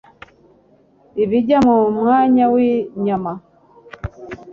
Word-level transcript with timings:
Ibijya 1.23 1.57
mu 1.67 1.77
Mwanya 1.99 2.45
w’Inyama 2.53 3.31